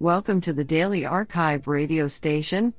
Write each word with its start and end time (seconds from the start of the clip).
Welcome 0.00 0.40
to 0.42 0.52
the 0.52 0.62
Daily 0.62 1.04
Archive 1.04 1.66
radio 1.66 2.06
station, 2.06 2.72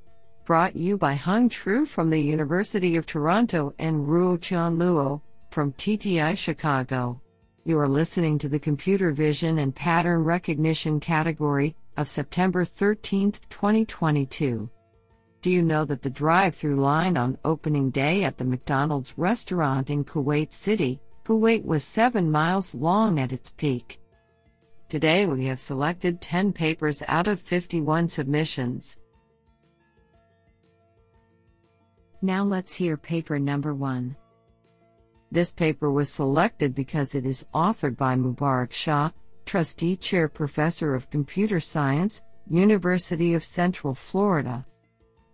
brought 0.46 0.74
you 0.74 0.98
by 0.98 1.16
Hung 1.16 1.50
Tru 1.50 1.86
from 1.86 2.09
the 2.09 2.18
University 2.18 2.95
of 2.95 3.06
Toronto 3.06 3.74
and 3.77 4.08
Ruo 4.08 4.40
Chan 4.40 4.77
Luo 4.77 5.20
from 5.52 5.74
TTI 5.74 6.38
Chicago. 6.38 7.22
You 7.66 7.77
are 7.77 7.90
listening 7.90 8.38
to 8.38 8.47
the 8.47 8.57
Computer 8.57 9.11
Vision 9.11 9.57
and 9.57 9.75
Pattern 9.75 10.23
Recognition 10.23 11.02
category 11.02 11.75
of 11.97 12.07
September 12.07 12.63
13, 12.63 13.33
2022. 13.49 14.70
Do 15.41 15.51
you 15.51 15.61
know 15.61 15.83
that 15.83 16.01
the 16.01 16.09
drive 16.09 16.55
through 16.55 16.79
line 16.79 17.17
on 17.17 17.38
opening 17.43 17.89
day 17.89 18.23
at 18.23 18.38
the 18.38 18.45
McDonald's 18.45 19.17
restaurant 19.17 19.89
in 19.89 20.05
Kuwait 20.05 20.54
City, 20.54 21.01
Kuwait 21.25 21.65
was 21.65 21.83
7 21.83 22.31
miles 22.31 22.73
long 22.73 23.20
at 23.20 23.33
its 23.33 23.49
peak? 23.49 23.98
Today 24.89 25.27
we 25.27 25.45
have 25.45 25.59
selected 25.59 26.20
10 26.20 26.52
papers 26.52 27.03
out 27.07 27.27
of 27.27 27.39
51 27.39 28.09
submissions. 28.09 28.97
Now 32.23 32.43
let's 32.43 32.73
hear 32.73 32.97
paper 32.97 33.38
number 33.38 33.75
1. 33.75 34.16
This 35.31 35.53
paper 35.53 35.91
was 35.91 36.11
selected 36.11 36.73
because 36.73 37.13
it 37.13 37.23
is 37.23 37.45
authored 37.53 37.97
by 37.97 38.16
Mubarak 38.16 38.73
Shah, 38.73 39.11
Trustee 39.45 39.95
Chair 39.95 40.27
Professor 40.27 40.95
of 40.95 41.11
Computer 41.11 41.59
Science, 41.59 42.23
University 42.49 43.35
of 43.35 43.44
Central 43.44 43.94
Florida. 43.94 44.66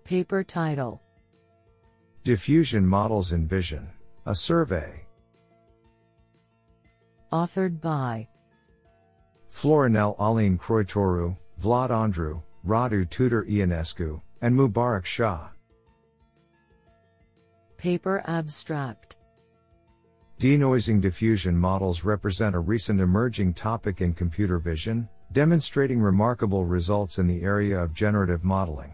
Paper 0.03 0.43
title 0.43 1.01
Diffusion 2.25 2.85
Models 2.85 3.31
in 3.31 3.47
Vision, 3.47 3.87
a 4.25 4.35
survey. 4.35 5.07
Authored 7.31 7.79
by 7.79 8.27
Florinel 9.55 10.17
Aline 10.19 10.57
Croitoru, 10.57 11.37
Vlad 11.61 11.89
Hondru, 11.89 12.43
Radu 12.67 13.09
Tudor 13.09 13.45
Ionescu, 13.45 14.21
and 14.41 14.53
Mubarak 14.53 15.05
Shah. 15.05 15.47
Paper 17.77 18.21
Abstract 18.27 19.15
Denoising 20.39 20.99
diffusion 20.99 21.57
models 21.57 22.03
represent 22.03 22.53
a 22.53 22.59
recent 22.59 22.99
emerging 22.99 23.53
topic 23.53 24.01
in 24.01 24.13
computer 24.13 24.59
vision, 24.59 25.07
demonstrating 25.31 26.01
remarkable 26.01 26.65
results 26.65 27.17
in 27.17 27.25
the 27.25 27.41
area 27.41 27.79
of 27.79 27.93
generative 27.93 28.43
modeling. 28.43 28.93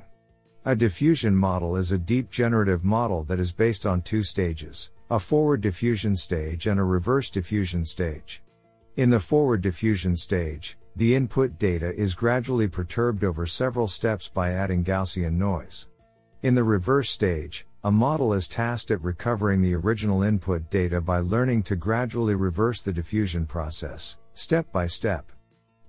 A 0.66 0.76
diffusion 0.76 1.36
model 1.36 1.76
is 1.76 1.92
a 1.92 1.98
deep 1.98 2.30
generative 2.30 2.84
model 2.84 3.24
that 3.24 3.40
is 3.40 3.52
based 3.52 3.88
on 3.88 4.04
two 4.04 4.22
stages, 4.22 4.92
a 5.10 5.20
forward 5.20 5.62
diffusion 5.62 6.16
stage 6.16 6.68
and 6.68 6.80
a 6.80 6.84
reverse 6.84 7.32
diffusion 7.32 7.84
stage. 7.84 8.44
In 8.98 9.10
the 9.10 9.22
forward 9.22 9.62
diffusion 9.62 10.18
stage, 10.18 10.78
the 10.98 11.16
input 11.16 11.58
data 11.58 11.96
is 11.96 12.14
gradually 12.14 12.68
perturbed 12.68 13.24
over 13.24 13.48
several 13.48 13.88
steps 13.88 14.28
by 14.28 14.52
adding 14.52 14.84
Gaussian 14.84 15.38
noise. 15.38 15.88
In 16.42 16.56
the 16.56 16.66
reverse 16.66 17.10
stage, 17.10 17.66
a 17.86 17.92
model 17.92 18.34
is 18.34 18.50
tasked 18.50 18.92
at 18.92 19.02
recovering 19.02 19.62
the 19.62 19.74
original 19.74 20.24
input 20.24 20.70
data 20.70 21.00
by 21.00 21.20
learning 21.20 21.64
to 21.64 21.78
gradually 21.78 22.36
reverse 22.36 22.82
the 22.82 22.92
diffusion 22.92 23.46
process, 23.46 24.18
step 24.34 24.70
by 24.74 24.88
step. 24.88 25.32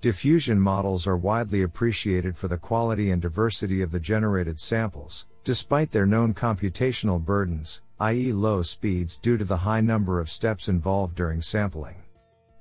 Diffusion 0.00 0.60
models 0.60 1.04
are 1.04 1.16
widely 1.16 1.62
appreciated 1.62 2.36
for 2.36 2.46
the 2.46 2.56
quality 2.56 3.10
and 3.10 3.20
diversity 3.20 3.82
of 3.82 3.90
the 3.90 4.00
generated 4.00 4.60
samples, 4.60 5.26
despite 5.42 5.90
their 5.90 6.06
known 6.06 6.34
computational 6.34 7.20
burdens, 7.20 7.80
i.e., 7.98 8.32
low 8.32 8.62
speeds 8.62 9.18
due 9.18 9.36
to 9.36 9.44
the 9.44 9.56
high 9.56 9.80
number 9.80 10.20
of 10.20 10.30
steps 10.30 10.68
involved 10.68 11.16
during 11.16 11.42
sampling. 11.42 12.01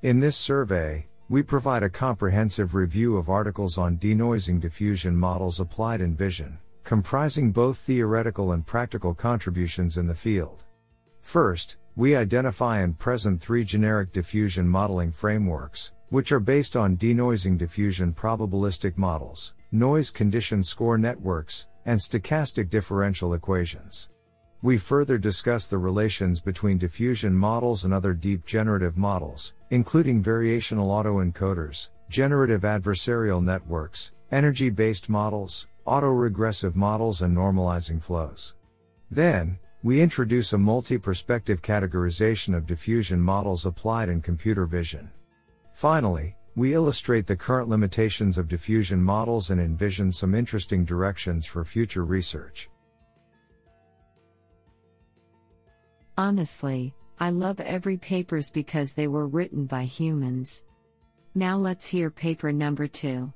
In 0.04 0.20
this 0.20 0.36
survey, 0.36 1.06
we 1.30 1.44
provide 1.44 1.84
a 1.84 1.90
comprehensive 1.90 2.74
review 2.74 3.18
of 3.18 3.30
articles 3.30 3.78
on 3.78 4.00
denoising 4.00 4.60
diffusion 4.60 5.16
models 5.16 5.60
applied 5.60 6.02
in 6.02 6.16
vision, 6.16 6.58
comprising 6.84 7.52
both 7.52 7.78
theoretical 7.78 8.54
and 8.54 8.66
practical 8.66 9.14
contributions 9.14 9.98
in 9.98 10.08
the 10.08 10.16
field. 10.16 10.64
First, 11.22 11.78
we 11.96 12.16
identify 12.16 12.80
and 12.80 12.98
present 12.98 13.40
three 13.40 13.64
generic 13.64 14.12
diffusion 14.12 14.68
modeling 14.68 15.12
frameworks, 15.12 15.94
which 16.10 16.32
are 16.32 16.40
based 16.40 16.76
on 16.76 16.98
denoising 16.98 17.56
diffusion 17.56 18.12
probabilistic 18.12 18.98
models, 18.98 19.54
noise 19.72 20.10
condition 20.10 20.64
score 20.64 20.98
networks, 20.98 21.68
and 21.86 22.00
stochastic 22.00 22.72
differential 22.72 23.36
equations. 23.36 24.10
We 24.64 24.78
further 24.78 25.18
discuss 25.18 25.68
the 25.68 25.80
relations 25.80 26.40
between 26.40 26.78
diffusion 26.78 27.34
models 27.34 27.84
and 27.84 27.92
other 27.92 28.14
deep 28.14 28.46
generative 28.46 28.96
models, 28.96 29.56
including 29.72 30.24
variational 30.24 30.90
autoencoders, 30.90 31.90
generative 32.10 32.62
adversarial 32.62 33.44
networks, 33.44 34.12
energy 34.32 34.70
based 34.70 35.10
models, 35.10 35.68
autoregressive 35.88 36.76
models, 36.76 37.24
and 37.24 37.36
normalizing 37.36 38.00
flows. 38.00 38.54
Then, 39.10 39.58
we 39.82 40.00
introduce 40.00 40.54
a 40.54 40.60
multi 40.60 41.00
perspective 41.00 41.64
categorization 41.64 42.56
of 42.56 42.68
diffusion 42.68 43.20
models 43.20 43.66
applied 43.66 44.10
in 44.10 44.22
computer 44.22 44.68
vision. 44.68 45.10
Finally, 45.74 46.36
we 46.56 46.76
illustrate 46.76 47.26
the 47.26 47.36
current 47.36 47.68
limitations 47.68 48.38
of 48.38 48.48
diffusion 48.48 49.02
models 49.02 49.50
and 49.50 49.60
envision 49.60 50.12
some 50.12 50.36
interesting 50.36 50.86
directions 50.86 51.48
for 51.48 51.64
future 51.64 52.06
research. 52.06 52.70
Honestly, 56.18 56.94
I 57.20 57.30
love 57.30 57.60
every 57.60 57.98
papers 57.98 58.52
because 58.52 58.94
they 58.94 59.08
were 59.08 59.28
written 59.28 59.66
by 59.66 59.84
humans. 59.84 60.66
Now 61.36 61.58
let's 61.58 61.88
hear 61.88 62.10
paper 62.10 62.52
number 62.52 62.88
2. 62.88 63.32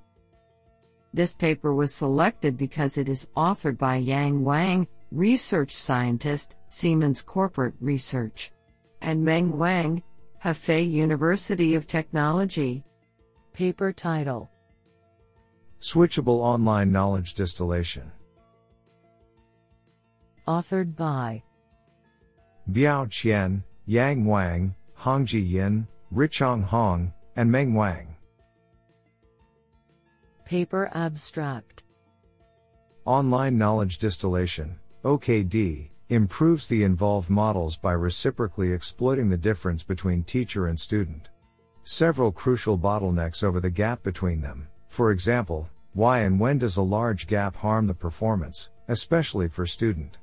This 1.14 1.34
paper 1.34 1.74
was 1.74 1.94
selected 1.94 2.58
because 2.58 2.98
it 2.98 3.08
is 3.08 3.30
authored 3.38 3.78
by 3.78 3.96
Yang 3.96 4.44
Wang, 4.44 4.88
research 5.12 5.74
scientist, 5.74 6.58
Siemens 6.68 7.22
Corporate 7.22 7.76
Research, 7.80 8.52
and 9.02 9.24
Meng 9.24 9.58
Wang, 9.58 10.04
Hefei 10.44 10.92
University 10.92 11.76
of 11.76 11.88
Technology. 11.88 12.84
Paper 13.54 13.94
title 13.94 14.52
Switchable 15.80 16.40
Online 16.40 16.92
Knowledge 16.92 17.36
Distillation. 17.36 18.12
Authored 20.46 20.98
by 20.98 21.42
Biao 22.72 23.08
Qian, 23.08 23.64
Yang 23.86 24.26
Wang, 24.26 24.76
Hongzhi 25.00 25.48
Yin, 25.48 25.88
Richang 26.14 26.64
Hong, 26.64 27.14
and 27.36 27.52
Meng 27.52 27.74
Wang. 27.74 28.16
Paper 30.46 30.90
Abstract 30.94 31.84
Online 33.06 33.58
Knowledge 33.58 34.00
Distillation, 34.00 34.80
OKD, 35.04 35.90
improves 36.10 36.68
the 36.68 36.84
involved 36.84 37.30
models 37.30 37.78
by 37.78 37.94
reciprocally 37.94 38.72
exploiting 38.72 39.30
the 39.30 39.38
difference 39.38 39.84
between 39.84 40.24
teacher 40.24 40.68
and 40.68 40.80
student. 40.80 41.30
Several 41.84 42.32
crucial 42.32 42.78
bottlenecks 42.80 43.44
over 43.44 43.60
the 43.60 43.70
gap 43.70 44.02
between 44.02 44.42
them, 44.42 44.68
for 44.88 45.12
example, 45.12 45.70
why 45.94 46.22
and 46.22 46.40
when 46.40 46.58
does 46.58 46.78
a 46.78 46.82
large 46.82 47.28
gap 47.28 47.56
harm 47.56 47.86
the 47.86 47.94
performance, 47.94 48.72
especially 48.88 49.48
for 49.48 49.66
student? 49.66 50.18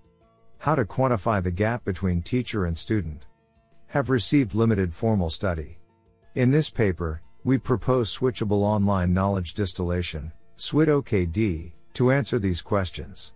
How 0.63 0.77
to 0.77 0.85
quantify 0.85 1.43
the 1.43 1.51
gap 1.51 1.85
between 1.85 2.23
teacher 2.23 2.67
and 2.67 2.79
student. 2.79 3.27
Have 3.89 4.11
received 4.11 4.55
limited 4.55 4.95
formal 4.95 5.29
study. 5.29 5.81
In 6.37 6.53
this 6.53 6.71
paper, 6.71 7.21
we 7.43 7.59
propose 7.59 8.17
switchable 8.17 8.63
online 8.63 9.13
knowledge 9.13 9.55
distillation, 9.55 10.31
SWIT-OKD, 10.59 11.73
to 11.95 12.13
answer 12.13 12.39
these 12.39 12.63
questions. 12.63 13.33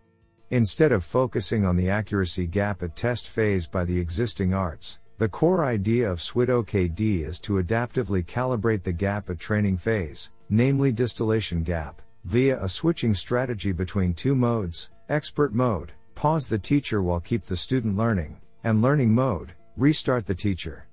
Instead 0.51 0.93
of 0.93 1.03
focusing 1.03 1.65
on 1.65 1.75
the 1.75 1.91
accuracy 1.91 2.47
gap 2.47 2.85
at 2.85 2.95
test 2.95 3.29
phase 3.29 3.67
by 3.67 3.85
the 3.85 3.99
existing 3.99 4.55
arts, 4.55 5.01
the 5.19 5.29
core 5.29 5.65
idea 5.65 6.09
of 6.09 6.23
SWIT-OKD 6.23 7.27
is 7.27 7.41
to 7.41 7.55
adaptively 7.55 8.25
calibrate 8.25 8.85
the 8.85 8.93
gap 8.93 9.31
at 9.31 9.41
training 9.41 9.79
phase, 9.79 10.31
namely 10.49 10.93
distillation 10.93 11.65
gap, 11.65 12.03
via 12.23 12.63
a 12.63 12.69
switching 12.69 13.15
strategy 13.15 13.73
between 13.73 14.15
two 14.15 14.37
modes, 14.37 14.91
expert 15.09 15.53
mode, 15.53 15.93
Pause 16.17 16.49
the 16.49 16.59
teacher 16.59 17.03
while 17.03 17.21
keep 17.21 17.45
the 17.45 17.55
student 17.55 17.95
learning, 17.95 18.41
and 18.65 18.81
learning 18.81 19.15
mode, 19.15 19.53
restart 19.77 20.25
the 20.25 20.35
teacher. 20.35 20.89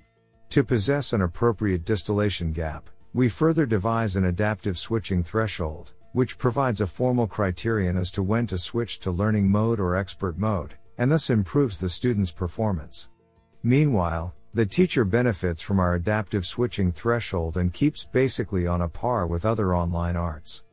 To 0.49 0.65
possess 0.65 1.13
an 1.13 1.21
appropriate 1.21 1.85
distillation 1.85 2.51
gap, 2.51 2.89
we 3.13 3.29
further 3.29 3.65
devise 3.65 4.17
an 4.17 4.25
adaptive 4.25 4.77
switching 4.77 5.23
threshold, 5.23 5.93
which 6.11 6.37
provides 6.37 6.81
a 6.81 6.87
formal 6.87 7.25
criterion 7.25 7.95
as 7.95 8.11
to 8.11 8.21
when 8.21 8.45
to 8.47 8.57
switch 8.57 8.99
to 8.99 9.11
learning 9.11 9.49
mode 9.49 9.79
or 9.79 9.95
expert 9.95 10.37
mode, 10.37 10.73
and 10.97 11.09
thus 11.09 11.29
improves 11.29 11.79
the 11.79 11.89
student's 11.89 12.33
performance. 12.33 13.07
Meanwhile, 13.63 14.35
the 14.53 14.65
teacher 14.65 15.05
benefits 15.05 15.61
from 15.61 15.79
our 15.79 15.95
adaptive 15.95 16.45
switching 16.45 16.91
threshold 16.91 17.55
and 17.55 17.73
keeps 17.73 18.05
basically 18.05 18.67
on 18.67 18.81
a 18.81 18.89
par 18.89 19.25
with 19.25 19.45
other 19.45 19.73
online 19.73 20.17
arts. 20.17 20.65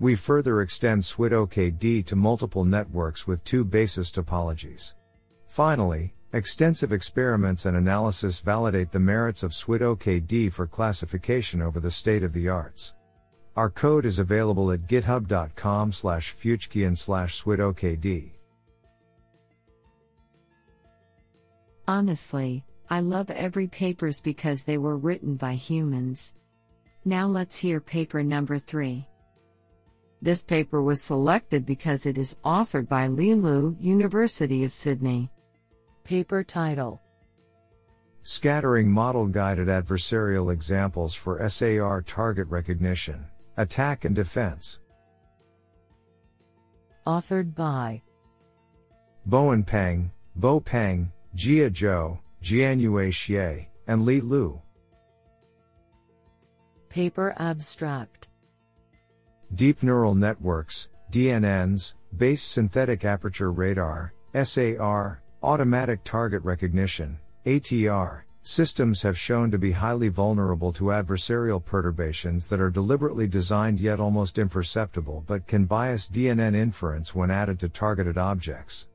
We 0.00 0.14
further 0.14 0.62
extend 0.62 1.04
SWIT-OKD 1.04 2.06
to 2.06 2.16
multiple 2.16 2.64
networks 2.64 3.26
with 3.26 3.42
two 3.42 3.64
basis 3.64 4.12
topologies. 4.12 4.94
Finally, 5.48 6.14
extensive 6.32 6.92
experiments 6.92 7.66
and 7.66 7.76
analysis 7.76 8.38
validate 8.38 8.92
the 8.92 9.00
merits 9.00 9.42
of 9.42 9.52
SWIT-OKD 9.52 10.52
for 10.52 10.68
classification 10.68 11.60
over 11.60 11.80
the 11.80 11.90
state 11.90 12.22
of 12.22 12.32
the 12.32 12.48
arts. 12.48 12.94
Our 13.56 13.70
code 13.70 14.04
is 14.04 14.20
available 14.20 14.70
at 14.70 14.86
github.com 14.86 15.90
slash 15.90 16.32
fuchkian 16.32 16.96
slash 16.96 17.42
swidokd. 17.42 18.30
Honestly, 21.88 22.64
I 22.88 23.00
love 23.00 23.30
every 23.30 23.66
papers 23.66 24.20
because 24.20 24.62
they 24.62 24.78
were 24.78 24.96
written 24.96 25.34
by 25.34 25.54
humans. 25.54 26.34
Now 27.04 27.26
let's 27.26 27.56
hear 27.56 27.80
paper 27.80 28.22
number 28.22 28.60
3. 28.60 29.04
This 30.20 30.44
paper 30.44 30.82
was 30.82 31.00
selected 31.00 31.64
because 31.64 32.04
it 32.04 32.18
is 32.18 32.36
authored 32.44 32.88
by 32.88 33.06
Li 33.06 33.34
Lu, 33.34 33.76
University 33.78 34.64
of 34.64 34.72
Sydney. 34.72 35.30
Paper 36.02 36.42
title 36.42 37.00
Scattering 38.22 38.90
Model 38.90 39.26
Guided 39.26 39.68
Adversarial 39.68 40.52
Examples 40.52 41.14
for 41.14 41.48
SAR 41.48 42.02
Target 42.02 42.48
Recognition, 42.48 43.24
Attack 43.56 44.04
and 44.04 44.14
Defense. 44.14 44.80
Authored 47.06 47.54
by 47.54 48.02
Bowen 49.24 49.62
Peng, 49.62 50.10
Bo 50.36 50.60
Peng, 50.60 51.12
Jia 51.36 51.70
Zhou, 51.70 52.18
Jianyue 52.42 53.08
Xie, 53.08 53.66
and 53.86 54.04
Li 54.04 54.20
Lu. 54.20 54.60
Paper 56.88 57.34
Abstract 57.38 58.27
Deep 59.54 59.82
Neural 59.82 60.14
Networks, 60.14 60.90
DNNs, 61.10 61.94
Base 62.16 62.42
Synthetic 62.42 63.06
Aperture 63.06 63.50
Radar, 63.50 64.12
SAR, 64.42 65.22
Automatic 65.42 66.04
Target 66.04 66.42
Recognition, 66.44 67.18
ATR, 67.46 68.24
systems 68.42 69.00
have 69.02 69.16
shown 69.18 69.50
to 69.50 69.58
be 69.58 69.72
highly 69.72 70.08
vulnerable 70.08 70.70
to 70.72 70.84
adversarial 70.84 71.64
perturbations 71.64 72.48
that 72.48 72.60
are 72.60 72.70
deliberately 72.70 73.26
designed 73.26 73.80
yet 73.80 74.00
almost 74.00 74.38
imperceptible 74.38 75.24
but 75.26 75.46
can 75.46 75.64
bias 75.64 76.10
DNN 76.10 76.54
inference 76.54 77.14
when 77.14 77.30
added 77.30 77.58
to 77.60 77.70
targeted 77.70 78.18
objects. 78.18 78.88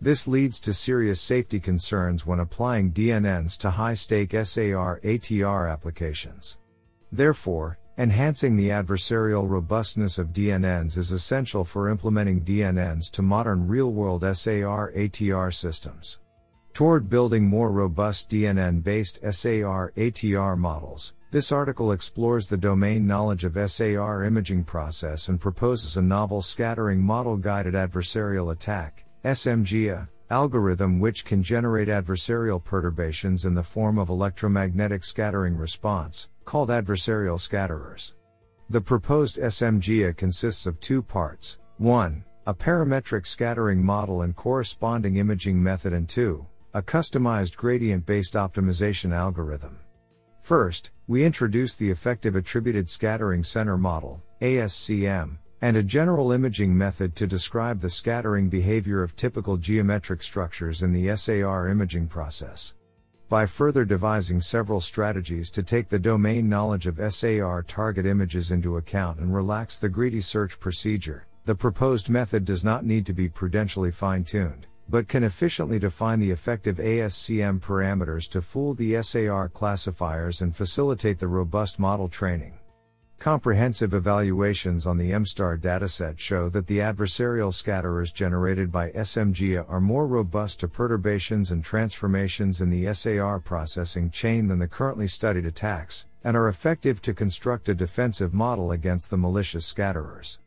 This 0.00 0.26
leads 0.26 0.60
to 0.60 0.72
serious 0.72 1.20
safety 1.20 1.60
concerns 1.60 2.24
when 2.24 2.40
applying 2.40 2.92
DNNs 2.92 3.58
to 3.58 3.70
high 3.70 3.94
stake 3.94 4.32
SAR 4.32 4.98
ATR 5.04 5.70
applications. 5.70 6.56
Therefore, 7.12 7.78
enhancing 8.00 8.56
the 8.56 8.70
adversarial 8.70 9.46
robustness 9.46 10.16
of 10.16 10.32
DNNs 10.32 10.96
is 10.96 11.12
essential 11.12 11.66
for 11.66 11.90
implementing 11.90 12.40
DNNs 12.40 13.10
to 13.10 13.20
modern 13.20 13.68
real 13.68 13.92
world 13.92 14.22
SAR 14.22 14.90
ATR 14.96 15.52
systems. 15.52 16.18
Toward 16.72 17.10
building 17.10 17.44
more 17.44 17.70
robust 17.70 18.30
DNN 18.30 18.82
based 18.82 19.18
SAR 19.22 19.92
ATR 19.98 20.56
models, 20.56 21.12
this 21.30 21.52
article 21.52 21.92
explores 21.92 22.48
the 22.48 22.56
domain 22.56 23.06
knowledge 23.06 23.44
of 23.44 23.70
SAR 23.70 24.24
imaging 24.24 24.64
process 24.64 25.28
and 25.28 25.38
proposes 25.38 25.98
a 25.98 26.02
novel 26.02 26.40
scattering 26.40 27.02
model 27.02 27.36
guided 27.36 27.74
adversarial 27.74 28.50
attack 28.50 29.04
SMGA, 29.26 30.08
algorithm 30.30 31.00
which 31.00 31.26
can 31.26 31.42
generate 31.42 31.88
adversarial 31.88 32.64
perturbations 32.64 33.44
in 33.44 33.52
the 33.52 33.62
form 33.62 33.98
of 33.98 34.08
electromagnetic 34.08 35.04
scattering 35.04 35.54
response, 35.54 36.29
called 36.44 36.68
adversarial 36.68 37.38
scatterers. 37.38 38.14
The 38.68 38.80
proposed 38.80 39.36
SMGA 39.36 40.16
consists 40.16 40.66
of 40.66 40.78
two 40.80 41.02
parts 41.02 41.58
1. 41.78 42.24
A 42.46 42.54
parametric 42.54 43.26
scattering 43.26 43.82
model 43.82 44.22
and 44.22 44.34
corresponding 44.34 45.16
imaging 45.16 45.62
method, 45.62 45.92
and 45.92 46.08
2. 46.08 46.46
A 46.74 46.82
customized 46.82 47.56
gradient 47.56 48.06
based 48.06 48.34
optimization 48.34 49.12
algorithm. 49.12 49.78
First, 50.40 50.90
we 51.06 51.24
introduce 51.24 51.76
the 51.76 51.90
Effective 51.90 52.36
Attributed 52.36 52.88
Scattering 52.88 53.44
Center 53.44 53.76
Model, 53.76 54.22
ASCM, 54.40 55.38
and 55.62 55.76
a 55.76 55.82
general 55.82 56.32
imaging 56.32 56.76
method 56.76 57.14
to 57.16 57.26
describe 57.26 57.80
the 57.80 57.90
scattering 57.90 58.48
behavior 58.48 59.02
of 59.02 59.16
typical 59.16 59.56
geometric 59.56 60.22
structures 60.22 60.82
in 60.82 60.92
the 60.92 61.14
SAR 61.16 61.68
imaging 61.68 62.06
process. 62.06 62.74
By 63.30 63.46
further 63.46 63.84
devising 63.84 64.40
several 64.40 64.80
strategies 64.80 65.50
to 65.50 65.62
take 65.62 65.88
the 65.88 66.00
domain 66.00 66.48
knowledge 66.48 66.88
of 66.88 66.98
SAR 67.14 67.62
target 67.62 68.04
images 68.04 68.50
into 68.50 68.76
account 68.76 69.20
and 69.20 69.32
relax 69.32 69.78
the 69.78 69.88
greedy 69.88 70.20
search 70.20 70.58
procedure, 70.58 71.28
the 71.44 71.54
proposed 71.54 72.10
method 72.10 72.44
does 72.44 72.64
not 72.64 72.84
need 72.84 73.06
to 73.06 73.12
be 73.12 73.28
prudentially 73.28 73.92
fine 73.92 74.24
tuned, 74.24 74.66
but 74.88 75.06
can 75.06 75.22
efficiently 75.22 75.78
define 75.78 76.18
the 76.18 76.32
effective 76.32 76.78
ASCM 76.78 77.60
parameters 77.60 78.28
to 78.30 78.42
fool 78.42 78.74
the 78.74 79.00
SAR 79.00 79.48
classifiers 79.48 80.42
and 80.42 80.56
facilitate 80.56 81.20
the 81.20 81.28
robust 81.28 81.78
model 81.78 82.08
training. 82.08 82.59
Comprehensive 83.20 83.92
evaluations 83.92 84.86
on 84.86 84.96
the 84.96 85.10
MSTAR 85.10 85.60
dataset 85.60 86.18
show 86.18 86.48
that 86.48 86.66
the 86.66 86.78
adversarial 86.78 87.52
scatterers 87.52 88.14
generated 88.14 88.72
by 88.72 88.90
SMGA 88.92 89.62
are 89.68 89.78
more 89.78 90.06
robust 90.06 90.60
to 90.60 90.68
perturbations 90.68 91.50
and 91.50 91.62
transformations 91.62 92.62
in 92.62 92.70
the 92.70 92.94
SAR 92.94 93.38
processing 93.38 94.10
chain 94.10 94.48
than 94.48 94.58
the 94.58 94.66
currently 94.66 95.06
studied 95.06 95.44
attacks, 95.44 96.06
and 96.24 96.34
are 96.34 96.48
effective 96.48 97.02
to 97.02 97.12
construct 97.12 97.68
a 97.68 97.74
defensive 97.74 98.32
model 98.32 98.72
against 98.72 99.10
the 99.10 99.18
malicious 99.18 99.70
scatterers. 99.70 100.38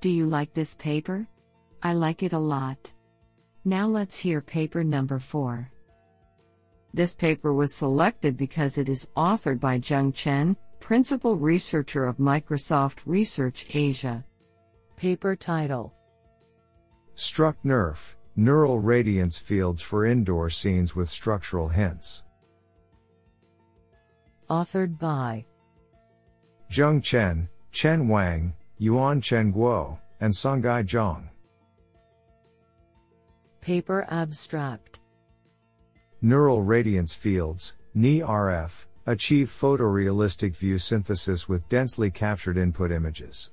Do 0.00 0.10
you 0.10 0.26
like 0.26 0.54
this 0.54 0.74
paper? 0.74 1.26
I 1.82 1.94
like 1.94 2.22
it 2.22 2.34
a 2.34 2.38
lot. 2.38 2.92
Now 3.64 3.88
let's 3.88 4.16
hear 4.16 4.40
paper 4.40 4.84
number 4.84 5.18
4. 5.18 5.68
This 6.94 7.16
paper 7.16 7.52
was 7.52 7.74
selected 7.74 8.36
because 8.36 8.78
it 8.78 8.88
is 8.88 9.08
authored 9.16 9.58
by 9.58 9.80
Zheng 9.80 10.14
Chen, 10.14 10.56
principal 10.78 11.36
researcher 11.36 12.06
of 12.06 12.18
Microsoft 12.18 12.98
Research 13.04 13.66
Asia. 13.74 14.24
Paper 14.96 15.34
title 15.34 15.92
Struct 17.16 17.56
NERF 17.64 18.14
Neural 18.36 18.78
Radiance 18.78 19.40
Fields 19.40 19.82
for 19.82 20.06
Indoor 20.06 20.50
Scenes 20.50 20.94
with 20.94 21.08
Structural 21.08 21.66
Hints. 21.66 22.22
Authored 24.48 24.96
by 24.96 25.44
Zheng 26.70 27.02
Chen, 27.02 27.48
Chen 27.72 28.06
Wang, 28.06 28.54
Yuan 28.78 29.20
Chen 29.20 29.52
Guo, 29.52 29.98
and 30.20 30.32
Songhai 30.32 30.84
Zhang. 30.84 31.28
Paper 33.60 34.06
Abstract 34.10 35.00
Neural 36.26 36.62
radiance 36.62 37.14
fields, 37.14 37.74
NERF, 37.94 38.86
achieve 39.04 39.48
photorealistic 39.48 40.56
view 40.56 40.78
synthesis 40.78 41.50
with 41.50 41.68
densely 41.68 42.10
captured 42.10 42.56
input 42.56 42.90
images. 42.90 43.50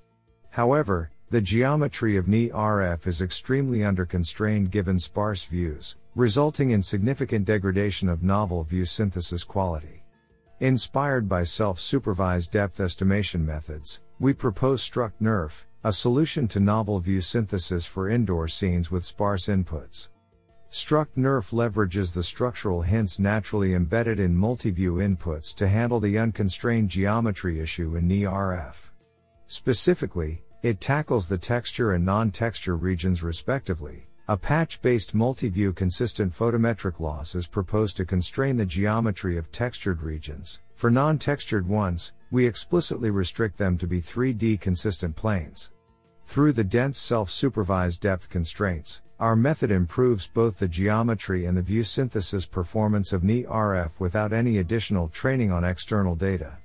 However, 0.51 1.12
the 1.32 1.42
geometry 1.42 2.16
of 2.16 2.28
NERF 2.28 3.08
is 3.08 3.22
extremely 3.22 3.80
underconstrained 3.80 4.72
given 4.72 5.00
sparse 5.00 5.44
views, 5.44 5.98
resulting 6.16 6.70
in 6.70 6.82
significant 6.82 7.44
degradation 7.44 8.08
of 8.08 8.24
novel 8.24 8.63
view 8.63 8.86
synthesis 8.86 9.44
quality. 9.44 10.06
Inspired 10.62 11.28
by 11.28 11.44
self-supervised 11.44 12.54
depth 12.54 12.80
estimation 12.80 13.46
methods, 13.46 14.00
we 14.18 14.32
propose 14.32 14.82
Struct 14.90 15.20
NERF, 15.20 15.66
a 15.84 15.92
solution 15.92 16.48
to 16.48 16.62
novel 16.62 17.00
view 17.00 17.20
synthesis 17.20 17.86
for 17.86 18.08
indoor 18.08 18.48
scenes 18.48 18.90
with 18.90 19.04
sparse 19.04 19.48
inputs. 19.48 20.08
Struct 20.72 21.18
NERF 21.18 21.51
leverages 21.51 22.13
the 22.13 22.24
structural 22.24 22.82
hints 22.82 23.20
naturally 23.20 23.74
embedded 23.74 24.22
in 24.22 24.34
multi-view 24.34 24.96
inputs 24.96 25.54
to 25.56 25.68
handle 25.68 26.00
the 26.00 26.18
unconstrained 26.18 26.88
geometry 26.90 27.60
issue 27.60 27.98
in 27.98 28.08
NERF. 28.08 28.92
Specifically, 29.48 30.46
it 30.63 30.80
tackles 30.80 31.28
the 31.28 31.38
texture 31.38 31.92
and 31.92 32.06
non-texture 32.06 32.78
regions 32.78 33.22
respectively. 33.22 34.08
A 34.30 34.38
patch-based 34.38 35.13
multi-view 35.13 35.74
consistent 35.74 36.32
photometric 36.32 37.01
loss 37.01 37.36
is 37.36 37.48
proposed 37.48 37.98
to 37.98 38.06
constrain 38.06 38.56
the 38.56 38.66
geometry 38.66 39.36
of 39.36 39.51
textured 39.51 40.01
regions. 40.01 40.62
For 40.75 40.90
non-textured 40.90 41.68
ones, 41.68 42.13
we 42.32 42.48
explicitly 42.48 43.10
restrict 43.10 43.58
them 43.58 43.78
to 43.78 43.88
be 43.88 44.00
3D 44.00 44.62
consistent 44.62 45.18
planes. 45.18 45.72
Through 46.25 46.54
the 46.54 46.63
dense 46.63 46.98
self-supervised 46.98 48.00
depth 48.00 48.30
constraints, 48.30 49.01
our 49.22 49.36
method 49.36 49.70
improves 49.70 50.25
both 50.25 50.58
the 50.58 50.68
geometry 50.68 51.46
and 51.46 51.56
the 51.56 51.62
view 51.62 51.84
synthesis 51.84 52.48
performance 52.48 53.13
of 53.13 53.22
NERF 53.22 54.00
without 54.00 54.34
any 54.34 54.58
additional 54.58 55.08
training 55.10 55.51
on 55.51 55.63
external 55.63 56.16
data. 56.16 56.58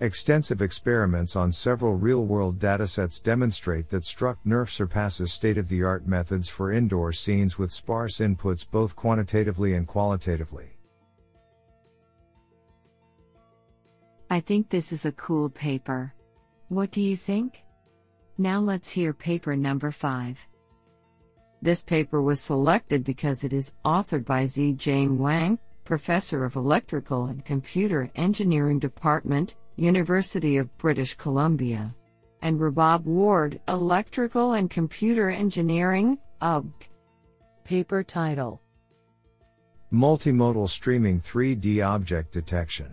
Extensive 0.00 0.60
experiments 0.60 1.36
on 1.36 1.50
several 1.50 1.94
real-world 1.94 2.58
datasets 2.58 3.22
demonstrate 3.22 3.88
that 3.88 4.02
Struct 4.02 4.36
NERF 4.44 4.68
surpasses 4.68 5.32
state-of-the-art 5.32 6.06
methods 6.06 6.50
for 6.50 6.70
indoor 6.70 7.14
scenes 7.14 7.58
with 7.58 7.72
sparse 7.72 8.18
inputs 8.18 8.70
both 8.70 8.94
quantitatively 8.94 9.72
and 9.72 9.86
qualitatively. 9.86 10.76
I 14.28 14.40
think 14.40 14.68
this 14.68 14.92
is 14.92 15.06
a 15.06 15.12
cool 15.12 15.48
paper. 15.48 16.12
What 16.68 16.90
do 16.90 17.00
you 17.00 17.16
think? 17.16 17.64
Now 18.36 18.60
let's 18.60 18.90
hear 18.90 19.14
paper 19.14 19.56
number 19.56 19.90
5. 19.90 20.46
This 21.62 21.82
paper 21.82 22.22
was 22.22 22.40
selected 22.40 23.04
because 23.04 23.44
it 23.44 23.52
is 23.52 23.74
authored 23.84 24.24
by 24.24 24.46
Z. 24.46 24.74
Jane 24.74 25.18
Wang, 25.18 25.58
Professor 25.84 26.44
of 26.44 26.56
Electrical 26.56 27.26
and 27.26 27.44
Computer 27.44 28.10
Engineering 28.14 28.78
Department, 28.78 29.56
University 29.76 30.56
of 30.56 30.76
British 30.78 31.14
Columbia. 31.14 31.94
And 32.42 32.60
Rabab 32.60 33.04
Ward, 33.04 33.60
Electrical 33.68 34.52
and 34.54 34.70
Computer 34.70 35.30
Engineering, 35.30 36.18
UBC. 36.42 36.72
Paper 37.64 38.04
title 38.04 38.62
Multimodal 39.92 40.68
Streaming 40.68 41.20
3D 41.20 41.84
Object 41.84 42.30
Detection. 42.32 42.92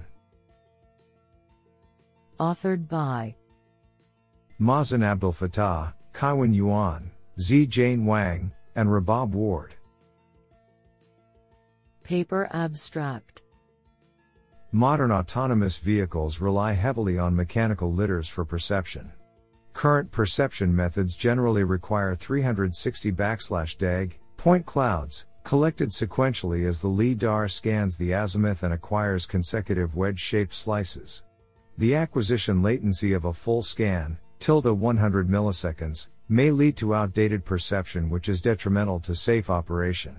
Authored 2.39 2.87
by 2.87 3.35
Mazen 4.59 5.03
Abdel 5.03 5.31
Fattah, 5.31 5.93
Kaiwen 6.11 6.55
Yuan, 6.55 7.11
Z. 7.39 7.65
Jane 7.65 8.05
Wang, 8.05 8.51
and 8.75 8.91
Rabab 8.91 9.33
Ward. 9.33 9.73
Paper 12.03 12.47
abstract 12.51 13.41
Modern 14.71 15.11
autonomous 15.11 15.77
vehicles 15.77 16.41
rely 16.41 16.73
heavily 16.73 17.17
on 17.17 17.35
mechanical 17.35 17.93
LIDARs 17.93 18.27
for 18.27 18.43
perception. 18.43 19.11
Current 19.73 20.11
perception 20.11 20.75
methods 20.75 21.15
generally 21.15 21.63
require 21.63 22.15
360 22.15 23.11
backslash 23.11 23.77
DAG, 23.77 24.19
point 24.37 24.65
clouds, 24.65 25.25
collected 25.43 25.89
sequentially 25.89 26.67
as 26.67 26.81
the 26.81 26.87
LIDAR 26.87 27.47
scans 27.47 27.97
the 27.97 28.13
azimuth 28.13 28.63
and 28.63 28.73
acquires 28.73 29.25
consecutive 29.25 29.95
wedge-shaped 29.95 30.53
slices. 30.53 31.23
The 31.77 31.95
acquisition 31.95 32.61
latency 32.61 33.13
of 33.13 33.25
a 33.25 33.33
full 33.33 33.63
scan, 33.63 34.19
tilde 34.39 34.65
100 34.65 35.27
milliseconds, 35.27 36.09
may 36.29 36.51
lead 36.51 36.77
to 36.77 36.95
outdated 36.95 37.45
perception 37.45 38.09
which 38.09 38.29
is 38.29 38.41
detrimental 38.41 38.99
to 38.99 39.13
safe 39.13 39.49
operation. 39.49 40.15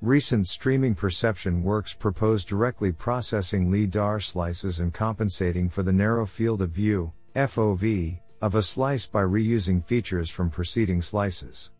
Recent 0.00 0.46
streaming 0.46 0.94
perception 0.94 1.62
works 1.62 1.94
propose 1.94 2.44
directly 2.44 2.90
processing 2.90 3.70
LIDAR 3.70 4.18
slices 4.20 4.80
and 4.80 4.92
compensating 4.92 5.68
for 5.68 5.82
the 5.82 5.92
narrow 5.92 6.26
field 6.26 6.60
of 6.60 6.70
view, 6.70 7.12
FOV, 7.36 8.18
of 8.40 8.56
a 8.56 8.62
slice 8.62 9.06
by 9.06 9.22
reusing 9.22 9.84
features 9.84 10.28
from 10.28 10.50
preceding 10.50 11.00
slices. 11.00 11.70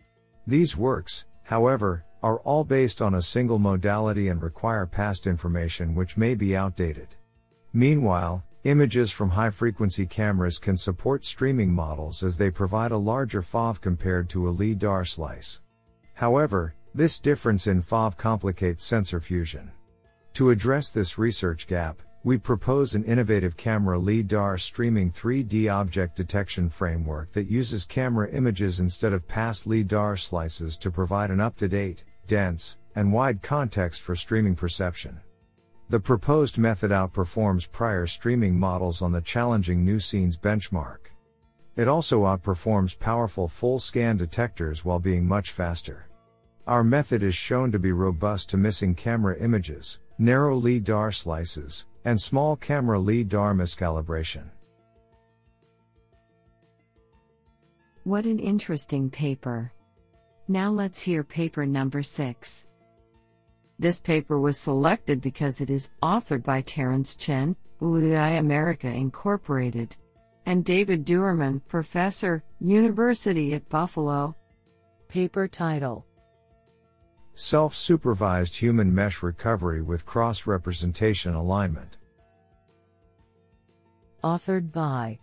These 0.47 0.77
works, 0.77 1.27
however, 1.43 2.05
are 2.23 2.39
all 2.41 2.63
based 2.63 3.03
on 3.03 3.17
a 3.17 3.23
single 3.23 3.59
modality 3.59 4.29
and 4.29 4.41
require 4.41 4.87
past 4.87 5.27
information 5.27 5.95
which 5.95 6.17
may 6.17 6.37
be 6.37 6.57
outdated. 6.57 7.17
Meanwhile, 7.73 8.45
images 8.65 9.11
from 9.11 9.31
high 9.31 9.51
frequency 9.51 10.07
cameras 10.07 10.59
can 10.59 10.77
support 10.77 11.25
streaming 11.25 11.73
models 11.73 12.23
as 12.23 12.37
they 12.37 12.51
provide 12.51 12.93
a 12.93 12.97
larger 12.97 13.43
FOV 13.43 13.81
compared 13.81 14.29
to 14.29 14.49
a 14.49 14.51
LIDAR 14.51 15.05
slice. 15.05 15.61
However, 16.15 16.75
this 16.95 17.19
difference 17.19 17.67
in 17.67 17.83
FOV 17.83 18.17
complicates 18.17 18.85
sensor 18.85 19.21
fusion. 19.21 19.73
To 20.35 20.51
address 20.51 20.91
this 20.91 21.19
research 21.19 21.67
gap, 21.67 22.03
we 22.25 22.39
propose 22.39 22.95
an 22.95 23.03
innovative 23.05 23.57
camera 23.57 23.99
LIDAR 23.99 24.57
streaming 24.59 25.11
3D 25.11 25.73
object 25.73 26.15
detection 26.15 26.71
framework 26.71 27.33
that 27.33 27.51
uses 27.51 27.85
camera 27.85 28.31
images 28.31 28.79
instead 28.79 29.13
of 29.13 29.27
past 29.27 29.67
LIDAR 29.67 30.17
slices 30.17 30.79
to 30.79 30.91
provide 30.91 31.31
an 31.33 31.41
up 31.41 31.57
to 31.57 31.67
date, 31.67 32.05
dense, 32.29 32.79
and 32.95 33.13
wide 33.13 33.43
context 33.43 34.03
for 34.03 34.15
streaming 34.15 34.55
perception. 34.55 35.21
The 35.93 36.01
proposed 36.01 36.57
method 36.57 36.91
outperforms 36.91 37.71
prior 37.71 38.07
streaming 38.07 38.59
models 38.59 39.03
on 39.03 39.13
the 39.13 39.21
challenging 39.21 39.85
nuScenes 39.85 40.41
benchmark. 40.41 41.11
It 41.77 41.87
also 41.87 42.23
outperforms 42.23 42.99
powerful 42.99 43.47
full 43.47 43.79
scan 43.79 44.17
detectors 44.17 44.87
while 44.87 44.99
being 44.99 45.29
much 45.29 45.51
faster. 45.51 46.09
Our 46.67 46.83
method 46.83 47.23
is 47.23 47.35
shown 47.35 47.71
to 47.73 47.79
be 47.79 47.93
robust 47.93 48.49
to 48.49 48.57
missing 48.57 48.95
camera 48.95 49.37
images, 49.39 50.01
narrow 50.17 50.57
LIDAR 50.57 51.13
slices, 51.13 51.85
and 52.07 52.19
small 52.19 52.57
camera 52.57 52.99
LIDAR 52.99 53.53
miscalibration. 53.53 54.45
What 58.05 58.25
an 58.25 58.39
interesting 58.39 59.11
paper. 59.11 59.71
Now 60.49 60.71
let's 60.71 61.03
hear 61.03 61.23
paper 61.23 61.67
number 61.67 62.03
6. 62.03 62.67
This 63.83 64.01
paper 64.01 64.39
was 64.39 64.57
selected 64.57 65.21
because 65.21 65.61
it 65.61 65.69
is 65.69 65.91
authored 66.05 66.45
by 66.45 66.61
Terence 66.61 67.17
Chen, 67.17 67.57
UAI 67.81 68.39
America 68.39 68.87
Incorporated, 68.87 69.97
and 70.47 70.65
David 70.65 71.05
Doermann, 71.05 71.61
Professor, 71.67 72.45
University 72.61 73.55
at 73.55 73.69
Buffalo. 73.69 74.37
Paper 75.09 75.49
title 75.49 76.07
Self 77.35 77.75
supervised 77.75 78.55
human 78.55 78.95
mesh 78.95 79.21
recovery 79.21 79.83
with 79.83 80.07
cross 80.07 80.47
representation 80.47 81.35
alignment. 81.35 81.97
Authored 84.23 84.71
by 84.71 85.19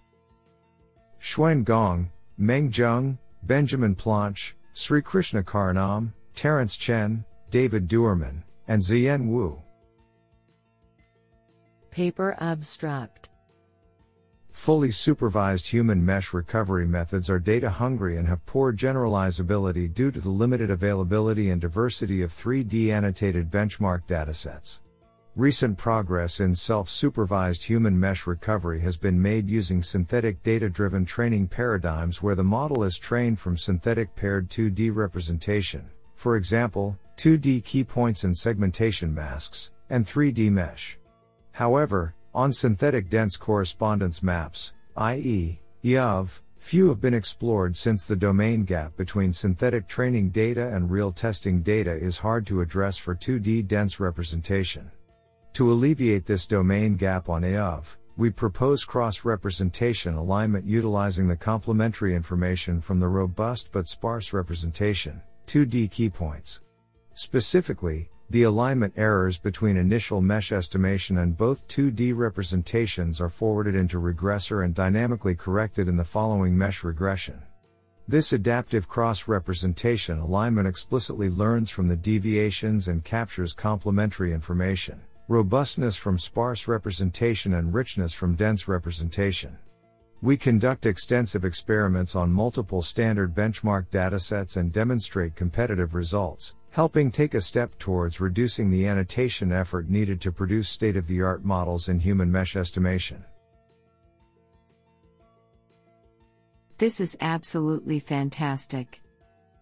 Xuan 1.21 1.63
Gong, 1.63 2.11
Meng 2.37 2.69
Zheng, 2.69 3.19
Benjamin 3.43 3.95
Planche, 3.95 4.51
Sri 4.73 5.01
Krishna 5.01 5.43
Karanam, 5.43 6.11
Terence 6.35 6.75
Chen, 6.75 7.23
David 7.49 7.87
Doermann, 7.87 8.43
and 8.69 8.81
Ziyan 8.81 9.25
Wu. 9.25 9.61
Paper 11.89 12.37
abstract 12.39 13.29
Fully 14.51 14.91
supervised 14.91 15.67
human 15.67 16.05
mesh 16.05 16.33
recovery 16.33 16.85
methods 16.85 17.31
are 17.31 17.39
data 17.39 17.69
hungry 17.69 18.17
and 18.17 18.27
have 18.27 18.45
poor 18.45 18.71
generalizability 18.71 19.91
due 19.91 20.11
to 20.11 20.19
the 20.21 20.29
limited 20.29 20.69
availability 20.69 21.49
and 21.49 21.59
diversity 21.59 22.21
of 22.21 22.31
3D 22.31 22.89
annotated 22.89 23.49
benchmark 23.49 24.05
datasets. 24.07 24.81
Recent 25.35 25.77
progress 25.77 26.39
in 26.39 26.53
self 26.53 26.89
supervised 26.89 27.63
human 27.63 27.99
mesh 27.99 28.27
recovery 28.27 28.81
has 28.81 28.97
been 28.97 29.19
made 29.19 29.49
using 29.49 29.81
synthetic 29.81 30.43
data 30.43 30.69
driven 30.69 31.05
training 31.05 31.47
paradigms 31.47 32.21
where 32.21 32.35
the 32.35 32.43
model 32.43 32.83
is 32.83 32.99
trained 32.99 33.39
from 33.39 33.57
synthetic 33.57 34.15
paired 34.15 34.49
2D 34.49 34.93
representation, 34.93 35.89
for 36.19 36.35
example, 36.35 36.97
2D 37.15 37.63
key 37.63 37.81
points 37.81 38.25
and 38.25 38.37
segmentation 38.37 39.15
masks, 39.15 39.71
and 39.89 40.05
3D 40.05 40.51
mesh. 40.51 40.99
However, 41.53 42.13
on 42.35 42.51
synthetic 42.51 43.09
dense 43.09 43.37
correspondence 43.37 44.21
maps, 44.21 44.73
i.e., 44.97 45.61
IUV, 45.81 46.41
few 46.57 46.89
have 46.89 46.99
been 46.99 47.13
explored 47.13 47.77
since 47.77 48.05
the 48.05 48.17
domain 48.17 48.65
gap 48.65 48.97
between 48.97 49.31
synthetic 49.31 49.87
training 49.87 50.31
data 50.31 50.67
and 50.75 50.91
real 50.91 51.13
testing 51.13 51.61
data 51.61 51.91
is 51.91 52.17
hard 52.17 52.45
to 52.47 52.59
address 52.59 52.97
for 52.97 53.15
2D 53.15 53.65
dense 53.65 54.01
representation. 54.01 54.91
To 55.53 55.71
alleviate 55.71 56.25
this 56.25 56.47
domain 56.47 56.97
gap 56.97 57.29
on 57.29 57.43
IUV, 57.43 57.95
we 58.17 58.29
propose 58.29 58.83
cross 58.83 59.23
representation 59.23 60.15
alignment 60.15 60.65
utilizing 60.65 61.29
the 61.29 61.37
complementary 61.37 62.13
information 62.13 62.81
from 62.81 62.99
the 62.99 63.07
robust 63.07 63.71
but 63.71 63.87
sparse 63.87 64.33
representation, 64.33 65.21
2D 65.49 65.89
key 65.89 66.11
points. 66.11 66.61
Specifically, 67.15 68.11
the 68.29 68.43
alignment 68.43 68.93
errors 68.95 69.39
between 69.39 69.77
initial 69.77 70.21
mesh 70.21 70.51
estimation 70.51 71.17
and 71.17 71.35
both 71.35 71.67
2D 71.67 72.15
representations 72.15 73.19
are 73.19 73.29
forwarded 73.29 73.73
into 73.73 73.99
regressor 73.99 74.63
and 74.63 74.75
dynamically 74.75 75.33
corrected 75.33 75.87
in 75.87 75.97
the 75.97 76.03
following 76.03 76.55
mesh 76.55 76.83
regression. 76.83 77.41
This 78.07 78.31
adaptive 78.31 78.87
cross 78.87 79.27
representation 79.27 80.19
alignment 80.19 80.67
explicitly 80.67 81.31
learns 81.31 81.71
from 81.71 81.87
the 81.87 81.95
deviations 81.95 82.87
and 82.87 83.03
captures 83.03 83.53
complementary 83.53 84.33
information, 84.33 85.01
robustness 85.29 85.95
from 85.95 86.19
sparse 86.19 86.67
representation 86.67 87.55
and 87.55 87.73
richness 87.73 88.13
from 88.13 88.35
dense 88.35 88.67
representation. 88.67 89.57
We 90.21 90.35
conduct 90.35 90.85
extensive 90.85 91.45
experiments 91.45 92.13
on 92.13 92.29
multiple 92.29 92.81
standard 92.81 93.33
benchmark 93.33 93.87
datasets 93.87 94.57
and 94.57 94.69
demonstrate 94.73 95.33
competitive 95.33 95.95
results, 95.95 96.55
helping 96.71 97.09
take 97.09 97.35
a 97.35 97.41
step 97.41 97.79
towards 97.79 98.19
reducing 98.19 98.69
the 98.69 98.85
annotation 98.85 99.53
effort 99.53 99.89
needed 99.89 100.19
to 100.21 100.33
produce 100.33 100.67
state 100.67 100.97
of 100.97 101.07
the 101.07 101.21
art 101.21 101.45
models 101.45 101.87
in 101.87 102.01
human 102.01 102.29
mesh 102.29 102.57
estimation. 102.57 103.23
This 106.77 106.99
is 106.99 107.15
absolutely 107.21 107.99
fantastic. 107.99 109.01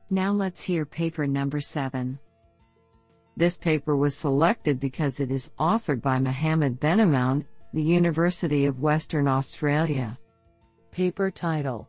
Now 0.10 0.32
let's 0.32 0.64
hear 0.64 0.88
paper 0.88 1.28
number 1.28 1.60
7. 1.60 2.18
This 3.36 3.60
paper 3.60 3.96
was 3.96 4.16
selected 4.16 4.80
because 4.80 5.20
it 5.20 5.30
is 5.30 5.52
authored 5.60 6.02
by 6.02 6.18
Mohammed 6.18 6.80
Bennamoun, 6.80 7.46
the 7.74 7.84
University 7.84 8.66
of 8.66 8.80
Western 8.80 9.28
Australia. 9.28 10.18
Paper 10.92 11.30
title 11.30 11.88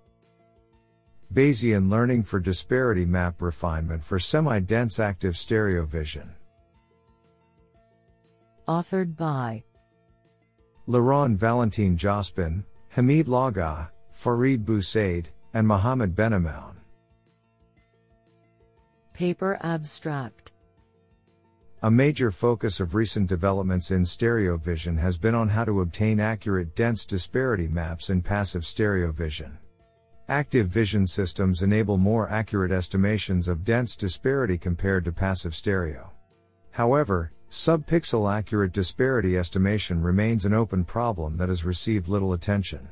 Bayesian 1.32 1.90
learning 1.90 2.22
for 2.22 2.40
disparity 2.40 3.04
map 3.04 3.42
refinement 3.42 4.04
for 4.04 4.18
semi-dense 4.18 4.98
active 4.98 5.36
stereo 5.36 5.84
vision. 5.84 6.34
Authored 8.66 9.16
by 9.16 9.62
Laurent 10.86 11.38
Valentin 11.38 11.96
Jospin, 11.96 12.64
Hamid 12.88 13.26
Laga, 13.26 13.90
Farid 14.10 14.64
Boussaid, 14.64 15.26
and 15.52 15.66
Mohammed 15.66 16.14
Bennamoun. 16.14 16.76
Paper 19.12 19.58
abstract 19.62 20.52
A 21.82 21.90
major 21.92 22.32
focus 22.32 22.80
of 22.80 22.96
recent 22.96 23.28
developments 23.28 23.92
in 23.92 24.04
stereo 24.04 24.56
vision 24.56 24.96
has 24.96 25.16
been 25.16 25.36
on 25.36 25.48
how 25.48 25.64
to 25.64 25.82
obtain 25.82 26.18
accurate 26.18 26.74
dense 26.74 27.06
disparity 27.06 27.68
maps 27.68 28.10
in 28.10 28.20
passive 28.20 28.66
stereo 28.66 29.12
vision. 29.12 29.56
Active 30.28 30.66
vision 30.66 31.06
systems 31.06 31.62
enable 31.62 31.96
more 31.96 32.28
accurate 32.30 32.72
estimations 32.72 33.46
of 33.46 33.64
dense 33.64 33.94
disparity 33.94 34.58
compared 34.58 35.04
to 35.04 35.12
passive 35.12 35.54
stereo. 35.54 36.10
However, 36.72 37.30
subpixel 37.48 38.28
accurate 38.36 38.72
disparity 38.72 39.38
estimation 39.38 40.02
remains 40.02 40.44
an 40.46 40.54
open 40.54 40.84
problem 40.84 41.36
that 41.36 41.48
has 41.48 41.64
received 41.64 42.08
little 42.08 42.32
attention. 42.32 42.88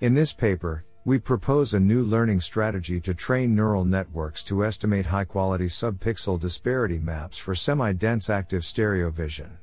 In 0.00 0.14
this 0.14 0.32
paper, 0.32 0.84
we 1.06 1.20
propose 1.20 1.72
a 1.72 1.78
new 1.78 2.02
learning 2.02 2.40
strategy 2.40 3.00
to 3.00 3.14
train 3.14 3.54
neural 3.54 3.84
networks 3.84 4.42
to 4.42 4.64
estimate 4.64 5.06
high 5.06 5.22
quality 5.22 5.66
subpixel 5.66 6.40
disparity 6.40 6.98
maps 6.98 7.38
for 7.38 7.54
semi 7.54 7.92
dense 7.92 8.28
active 8.28 8.64
stereo 8.64 9.08
vision. 9.08 9.56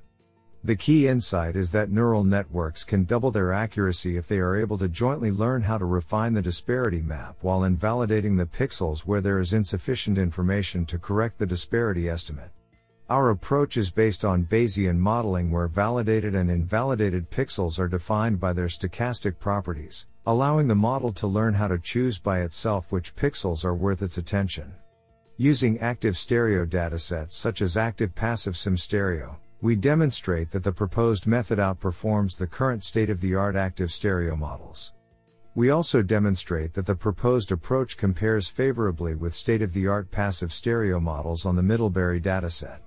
The 0.63 0.77
key 0.77 1.05
insight 1.09 1.57
is 1.57 1.69
that 1.73 1.91
neural 1.91 2.23
networks 2.23 2.85
can 2.85 3.03
double 3.03 3.29
their 3.29 3.51
accuracy 3.51 4.15
if 4.15 4.25
they 4.25 4.39
are 4.39 4.55
able 4.55 4.77
to 4.77 4.88
jointly 4.88 5.31
learn 5.31 5.63
how 5.63 5.77
to 5.77 5.83
refine 5.83 6.33
the 6.33 6.41
disparity 6.41 7.01
map 7.01 7.35
while 7.41 7.65
invalidating 7.65 8.38
the 8.38 8.45
pixels 8.45 9.01
where 9.01 9.19
there 9.19 9.41
is 9.41 9.51
insufficient 9.51 10.17
information 10.17 10.85
to 10.85 10.97
correct 10.97 11.39
the 11.39 11.45
disparity 11.45 12.07
estimate. 12.07 12.51
Our 13.09 13.31
approach 13.31 13.75
is 13.75 13.91
based 13.91 14.23
on 14.23 14.45
Bayesian 14.45 14.97
modeling 14.97 15.51
where 15.51 15.67
validated 15.67 16.35
and 16.35 16.50
invalidated 16.50 17.29
pixels 17.29 17.79
are 17.79 17.89
defined 17.89 18.39
by 18.39 18.53
their 18.53 18.67
stochastic 18.67 19.39
properties, 19.39 20.07
allowing 20.25 20.68
the 20.68 20.75
model 20.75 21.12
to 21.12 21.27
learn 21.27 21.53
how 21.53 21.68
to 21.68 21.77
choose 21.77 22.18
by 22.18 22.42
itself 22.42 22.92
which 22.92 23.15
pixels 23.15 23.65
are 23.65 23.75
worth 23.75 24.01
its 24.01 24.18
attention. 24.18 24.74
Using 25.38 25.80
active 25.80 26.18
stereo 26.18 26.65
datasets 26.65 27.32
such 27.32 27.62
as 27.62 27.75
active 27.75 28.15
passive 28.15 28.56
sim 28.56 28.77
stereo, 28.77 29.38
we 29.62 29.75
demonstrate 29.75 30.51
that 30.51 30.63
the 30.63 30.72
proposed 30.72 31.27
method 31.27 31.60
outperforms 31.60 32.38
the 32.38 32.48
current 32.48 32.84
state 32.84 33.10
of 33.10 33.20
the 33.20 33.36
art 33.36 33.56
active 33.56 33.92
stereo 33.92 34.36
models. 34.36 34.94
We 35.56 35.70
also 35.70 36.01
demonstrate 36.01 36.74
that 36.74 36.86
the 36.86 36.96
proposed 36.96 37.51
approach 37.51 37.98
compares 37.98 38.50
favorably 38.50 39.15
with 39.15 39.34
state 39.34 39.62
of 39.62 39.74
the 39.74 39.88
art 39.88 40.10
passive 40.10 40.51
stereo 40.51 41.00
models 41.00 41.46
on 41.46 41.56
the 41.56 41.63
Middlebury 41.63 42.20
dataset. 42.20 42.80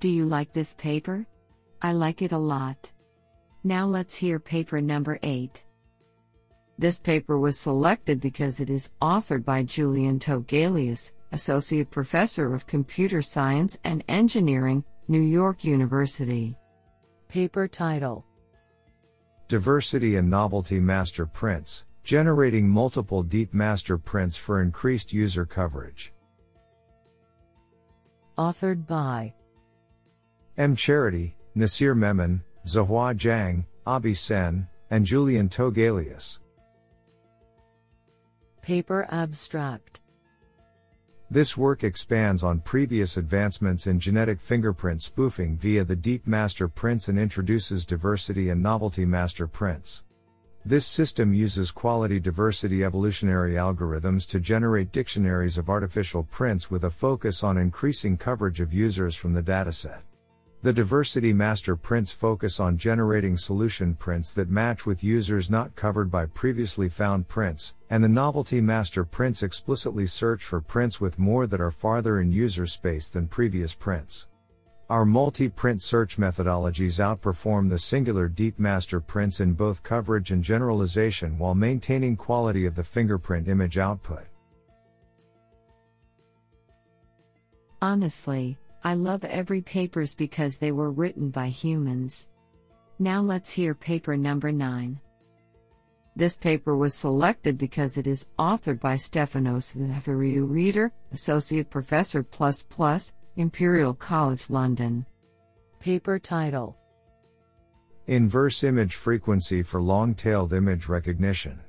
Do 0.00 0.08
you 0.08 0.24
like 0.24 0.52
this 0.52 0.74
paper? 0.74 1.24
I 1.80 1.92
like 1.92 2.22
it 2.22 2.32
a 2.32 2.38
lot. 2.38 2.90
Now 3.64 3.86
let's 3.86 4.16
hear 4.16 4.40
paper 4.40 4.80
number 4.80 5.18
8. 5.22 5.64
This 6.78 7.00
paper 7.00 7.38
was 7.38 7.58
selected 7.58 8.20
because 8.20 8.58
it 8.58 8.70
is 8.70 8.90
authored 9.00 9.44
by 9.44 9.62
Julian 9.62 10.18
Togelius, 10.18 11.12
Associate 11.30 11.88
Professor 11.88 12.54
of 12.54 12.66
Computer 12.66 13.22
Science 13.22 13.78
and 13.84 14.02
Engineering, 14.08 14.82
New 15.06 15.20
York 15.20 15.64
University. 15.64 16.56
Paper 17.28 17.68
title 17.68 18.26
Diversity 19.46 20.16
and 20.16 20.28
Novelty 20.28 20.80
Master 20.80 21.24
Prints 21.24 21.84
Generating 22.02 22.68
Multiple 22.68 23.22
Deep 23.22 23.54
Master 23.54 23.96
Prints 23.96 24.36
for 24.36 24.60
Increased 24.60 25.12
User 25.12 25.46
Coverage. 25.46 26.12
Authored 28.36 28.88
by 28.88 29.32
M. 30.58 30.74
Charity, 30.74 31.36
Nasir 31.54 31.94
Memon, 31.94 32.42
Zihua 32.66 33.14
Zhang, 33.16 33.64
Abi 33.86 34.14
Sen, 34.14 34.68
and 34.90 35.04
Julian 35.04 35.48
Togelius. 35.48 36.38
Paper 38.60 39.06
Abstract 39.10 40.00
This 41.28 41.56
work 41.56 41.82
expands 41.82 42.44
on 42.44 42.60
previous 42.60 43.16
advancements 43.16 43.88
in 43.88 43.98
genetic 43.98 44.40
fingerprint 44.40 45.02
spoofing 45.02 45.56
via 45.56 45.84
the 45.84 45.96
deep 45.96 46.26
master 46.28 46.68
prints 46.68 47.08
and 47.08 47.18
introduces 47.18 47.84
diversity 47.84 48.50
and 48.50 48.62
novelty 48.62 49.04
master 49.04 49.48
prints. 49.48 50.04
This 50.64 50.86
system 50.86 51.34
uses 51.34 51.72
quality 51.72 52.20
diversity 52.20 52.84
evolutionary 52.84 53.54
algorithms 53.54 54.28
to 54.28 54.38
generate 54.38 54.92
dictionaries 54.92 55.58
of 55.58 55.68
artificial 55.68 56.22
prints 56.22 56.70
with 56.70 56.84
a 56.84 56.90
focus 56.90 57.42
on 57.42 57.58
increasing 57.58 58.16
coverage 58.16 58.60
of 58.60 58.72
users 58.72 59.16
from 59.16 59.34
the 59.34 59.42
dataset. 59.42 60.02
The 60.62 60.72
diversity 60.72 61.32
master 61.32 61.74
prints 61.74 62.12
focus 62.12 62.60
on 62.60 62.78
generating 62.78 63.36
solution 63.36 63.96
prints 63.96 64.32
that 64.34 64.48
match 64.48 64.86
with 64.86 65.02
users 65.02 65.50
not 65.50 65.74
covered 65.74 66.08
by 66.08 66.26
previously 66.26 66.88
found 66.88 67.26
prints, 67.26 67.74
and 67.90 68.02
the 68.02 68.08
novelty 68.08 68.60
master 68.60 69.04
prints 69.04 69.42
explicitly 69.42 70.06
search 70.06 70.44
for 70.44 70.60
prints 70.60 71.00
with 71.00 71.18
more 71.18 71.48
that 71.48 71.60
are 71.60 71.72
farther 71.72 72.20
in 72.20 72.30
user 72.30 72.68
space 72.68 73.08
than 73.08 73.26
previous 73.26 73.74
prints. 73.74 74.28
Our 74.88 75.04
multi-print 75.04 75.82
search 75.82 76.16
methodologies 76.16 77.00
outperform 77.00 77.68
the 77.68 77.78
singular 77.80 78.28
deep 78.28 78.60
master 78.60 79.00
prints 79.00 79.40
in 79.40 79.54
both 79.54 79.82
coverage 79.82 80.30
and 80.30 80.44
generalization 80.44 81.38
while 81.38 81.56
maintaining 81.56 82.14
quality 82.14 82.66
of 82.66 82.76
the 82.76 82.84
fingerprint 82.84 83.48
image 83.48 83.78
output. 83.78 84.28
Honestly, 87.80 88.58
I 88.84 88.94
love 88.94 89.24
every 89.24 89.62
papers 89.62 90.14
because 90.14 90.58
they 90.58 90.72
were 90.72 90.90
written 90.90 91.30
by 91.30 91.48
humans. 91.48 92.28
Now 92.98 93.20
let's 93.20 93.50
hear 93.50 93.74
paper 93.74 94.16
number 94.16 94.50
9. 94.50 95.00
This 96.16 96.36
paper 96.36 96.76
was 96.76 96.94
selected 96.94 97.56
because 97.56 97.96
it 97.96 98.06
is 98.06 98.28
authored 98.38 98.80
by 98.80 98.96
Stefanos 98.96 99.76
Zafeiriou 99.76 100.50
Reader, 100.50 100.92
Associate 101.12 101.68
Professor 101.68 102.22
Plus 102.22 102.62
Plus, 102.64 103.14
Imperial 103.36 103.94
College 103.94 104.50
London. 104.50 105.06
Paper 105.80 106.18
title 106.18 106.76
Inverse 108.08 108.64
image 108.64 108.96
frequency 108.96 109.62
for 109.62 109.80
long-tailed 109.80 110.52
image 110.52 110.88
recognition. 110.88 111.60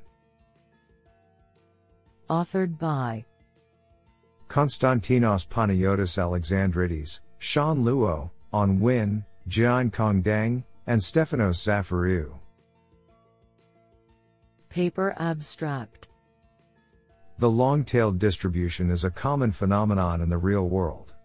Authored 2.30 2.78
by 2.80 3.24
Konstantinos 4.54 5.48
Panagiotis 5.48 6.20
Alexandridis, 6.20 7.22
Sean 7.40 7.84
Luo, 7.84 8.30
Anh 8.54 8.80
Nguyen, 8.80 9.26
Jian 9.50 9.92
Kong 9.92 10.22
Deng, 10.22 10.64
and 10.86 11.02
Stefanos 11.02 11.58
Zafeiriou. 11.58 12.38
Paper 14.70 15.16
Abstract 15.18 16.08
The 17.40 17.50
long-tailed 17.50 18.20
distribution 18.20 18.92
is 18.92 19.06
a 19.06 19.10
common 19.10 19.52
phenomenon 19.52 20.22
in 20.22 20.30
the 20.30 20.38
real 20.38 20.70
world. 20.70 21.16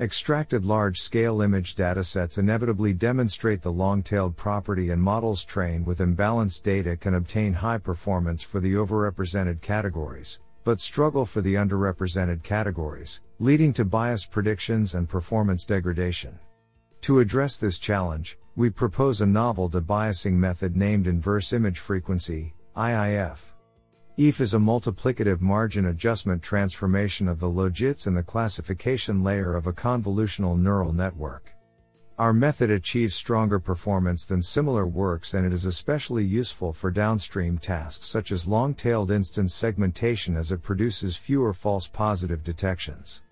Extracted 0.00 0.64
large-scale 0.64 1.42
image 1.42 1.74
datasets 1.76 2.38
inevitably 2.38 2.94
demonstrate 2.94 3.60
the 3.60 3.70
long-tailed 3.70 4.38
property 4.38 4.88
and 4.88 5.02
models 5.02 5.44
trained 5.44 5.84
with 5.84 5.98
imbalanced 5.98 6.62
data 6.62 6.96
can 6.96 7.12
obtain 7.12 7.52
high 7.52 7.76
performance 7.76 8.42
for 8.42 8.58
the 8.58 8.72
overrepresented 8.72 9.60
categories, 9.60 10.40
but 10.64 10.80
struggle 10.80 11.24
for 11.24 11.40
the 11.40 11.54
underrepresented 11.54 12.42
categories, 12.42 13.20
leading 13.38 13.72
to 13.72 13.84
biased 13.84 14.30
predictions 14.30 14.94
and 14.94 15.08
performance 15.08 15.64
degradation. 15.64 16.38
To 17.02 17.20
address 17.20 17.58
this 17.58 17.78
challenge, 17.78 18.38
we 18.56 18.68
propose 18.68 19.20
a 19.20 19.26
novel 19.26 19.70
debiasing 19.70 20.34
method 20.34 20.76
named 20.76 21.06
inverse 21.06 21.52
image 21.52 21.78
frequency, 21.78 22.54
IIF. 22.76 23.54
IIF 24.18 24.40
is 24.40 24.52
a 24.52 24.58
multiplicative 24.58 25.40
margin 25.40 25.86
adjustment 25.86 26.42
transformation 26.42 27.26
of 27.26 27.40
the 27.40 27.46
logits 27.46 28.06
and 28.06 28.16
the 28.16 28.22
classification 28.22 29.24
layer 29.24 29.56
of 29.56 29.66
a 29.66 29.72
convolutional 29.72 30.60
neural 30.60 30.92
network. 30.92 31.54
Our 32.20 32.34
method 32.34 32.70
achieves 32.70 33.14
stronger 33.14 33.58
performance 33.58 34.26
than 34.26 34.42
similar 34.42 34.86
works 34.86 35.32
and 35.32 35.46
it 35.46 35.54
is 35.54 35.64
especially 35.64 36.22
useful 36.22 36.70
for 36.70 36.90
downstream 36.90 37.56
tasks 37.56 38.04
such 38.04 38.30
as 38.30 38.46
long-tailed 38.46 39.10
instance 39.10 39.54
segmentation 39.54 40.36
as 40.36 40.52
it 40.52 40.60
produces 40.60 41.16
fewer 41.16 41.54
false 41.54 41.88
positive 41.88 42.44
detections. 42.44 43.22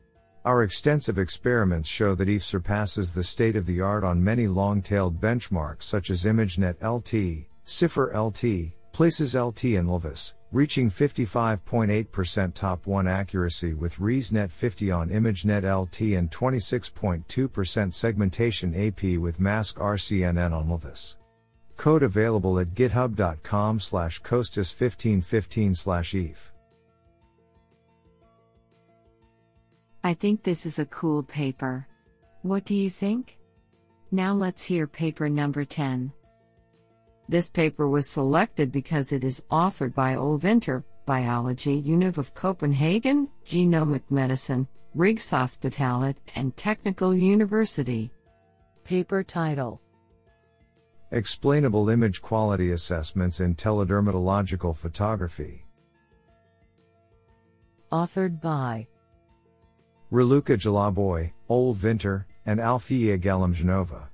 Our 0.47 0.63
extensive 0.63 1.19
experiments 1.19 1.87
show 1.87 2.15
that 2.15 2.31
EVE 2.31 2.43
surpasses 2.43 3.13
the 3.13 3.25
state 3.25 3.57
of 3.57 3.67
the 3.67 3.83
art 3.83 4.05
on 4.05 4.25
many 4.25 4.47
long-tailed 4.47 5.21
benchmarks 5.21 5.83
such 5.83 6.09
as 6.09 6.25
ImageNet 6.25 6.83
LT, 6.83 7.45
CIFAR 7.67 8.15
LT, 8.15 8.73
Places 8.93 9.35
LT 9.35 9.65
and 9.65 9.87
LVIS 9.87 10.33
reaching 10.53 10.91
55.8% 10.91 12.55
top 12.55 12.87
1 12.87 13.07
accuracy 13.07 13.75
with 13.75 13.97
ResNet 13.97 14.51
50 14.51 14.91
on 14.91 15.11
ImageNet 15.11 15.65
LT 15.65 16.17
and 16.17 16.31
26.2% 16.31 17.93
segmentation 17.93 18.75
AP 18.75 19.19
with 19.19 19.41
Mask 19.41 19.77
RCNN 19.77 20.53
on 20.53 20.69
LVIS. 20.69 21.17
Code 21.77 22.03
available 22.03 22.59
at 22.59 22.75
github.com 22.75 23.79
slash 23.79 24.21
kostas1515 24.23 25.77
slash 25.77 26.13
EIF. 26.13 26.51
I 30.03 30.15
think 30.15 30.43
this 30.43 30.65
is 30.65 30.79
a 30.79 30.87
cool 30.87 31.23
paper. 31.23 31.87
What 32.43 32.65
do 32.65 32.75
you 32.75 32.89
think? 32.89 33.39
Now 34.11 34.33
let's 34.33 34.65
hear 34.65 34.87
paper 34.87 35.29
number 35.29 35.65
10. 35.65 36.13
This 37.29 37.51
paper 37.51 37.89
was 37.89 38.09
selected 38.09 38.73
because 38.73 39.13
it 39.13 39.23
is 39.23 39.45
authored 39.51 39.95
by 39.95 40.15
Ole 40.15 40.39
Winther, 40.39 40.83
Biology 41.05 41.83
Univ 41.83 42.17
of 42.17 42.35
Copenhagen, 42.35 43.29
Genomic 43.45 44.03
Medicine, 44.09 44.67
Rigshospitalet 44.97 46.17
and 46.37 46.57
Technical 46.57 47.15
University. 47.15 48.11
Paper 48.85 49.23
title 49.23 49.83
Explainable 51.11 51.91
Image 51.91 52.23
Quality 52.23 52.73
Assessments 52.73 53.41
in 53.41 53.55
Teledermatological 53.55 54.75
Photography. 54.75 55.67
Authored 57.93 58.41
by 58.41 58.87
Raluca 60.11 60.57
Jalaboi, 60.57 61.33
Ole 61.51 61.75
Winther, 61.75 62.27
and 62.47 62.61
Alfia 62.61 63.19
Galamjanova. 63.19 64.09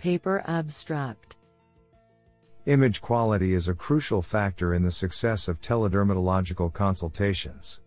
Paper 0.00 0.42
abstract 0.46 1.36
Image 2.64 3.02
quality 3.02 3.52
is 3.52 3.68
a 3.68 3.74
crucial 3.74 4.22
factor 4.22 4.72
in 4.72 4.82
the 4.82 4.90
success 4.90 5.46
of 5.46 5.60
teledermatological 5.60 6.72
consultations. 6.72 7.82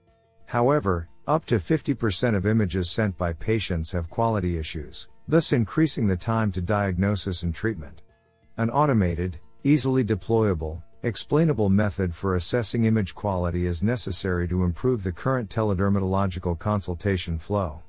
However, 0.46 1.10
up 1.26 1.44
to 1.46 1.56
50% 1.56 2.36
of 2.36 2.46
images 2.46 2.92
sent 2.92 3.18
by 3.18 3.34
patients 3.34 3.92
have 3.94 4.12
quality 4.12 4.60
issues, 4.60 5.10
thus 5.28 5.54
increasing 5.54 6.06
the 6.06 6.16
time 6.16 6.52
to 6.52 6.62
diagnosis 6.62 7.42
and 7.42 7.56
treatment. 7.56 8.04
An 8.58 8.70
automated, 8.70 9.40
easily 9.64 10.04
deployable, 10.04 10.84
explainable 11.02 11.70
method 11.70 12.14
for 12.14 12.36
assessing 12.36 12.86
image 12.86 13.16
quality 13.16 13.66
is 13.66 13.82
necessary 13.82 14.48
to 14.50 14.66
improve 14.66 15.02
the 15.02 15.12
current 15.12 15.50
teledermatological 15.50 16.60
consultation 16.60 17.40
flow. 17.40 17.82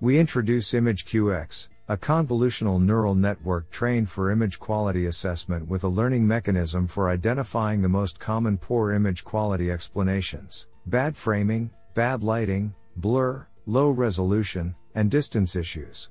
We 0.00 0.18
introduce 0.18 0.72
ImageQX, 0.72 1.68
a 1.92 1.96
convolutional 1.98 2.82
neural 2.82 3.14
network 3.14 3.68
trained 3.68 4.08
for 4.08 4.30
image 4.30 4.58
quality 4.58 5.04
assessment 5.04 5.68
with 5.68 5.84
a 5.84 5.88
learning 5.88 6.26
mechanism 6.26 6.86
for 6.86 7.10
identifying 7.10 7.82
the 7.82 7.88
most 7.88 8.18
common 8.18 8.56
poor 8.56 8.92
image 8.92 9.22
quality 9.24 9.70
explanations 9.70 10.68
bad 10.86 11.14
framing, 11.14 11.70
bad 11.92 12.24
lighting, 12.24 12.74
blur, 12.96 13.46
low 13.66 13.90
resolution, 13.90 14.74
and 14.94 15.10
distance 15.10 15.54
issues. 15.54 16.08